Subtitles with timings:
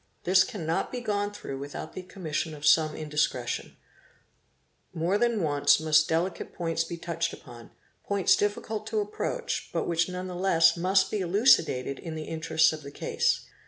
[0.23, 3.77] This cannot be gone through without the commission of some indiscretion;
[4.95, 7.69] more than once must delicate points be touched upon,
[8.03, 12.89] points difficult to approach but which nevertheless must— be elucidated in the interests of the
[12.89, 13.41] case.